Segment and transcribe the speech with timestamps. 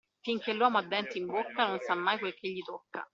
[0.23, 3.07] Finché l'uomo ha denti in bocca, non sa mai quel che gli tocca.